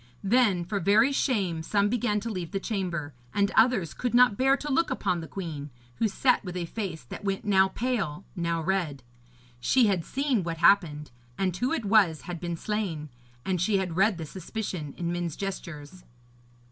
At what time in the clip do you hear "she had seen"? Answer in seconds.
9.59-10.41